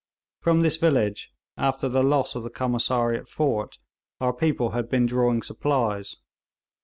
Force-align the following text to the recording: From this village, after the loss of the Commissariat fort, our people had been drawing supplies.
From 0.39 0.63
this 0.63 0.77
village, 0.77 1.31
after 1.57 1.87
the 1.87 2.01
loss 2.01 2.33
of 2.33 2.41
the 2.41 2.49
Commissariat 2.49 3.27
fort, 3.29 3.77
our 4.19 4.33
people 4.33 4.71
had 4.71 4.89
been 4.89 5.05
drawing 5.05 5.43
supplies. 5.43 6.15